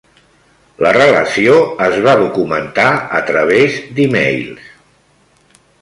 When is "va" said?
2.07-2.17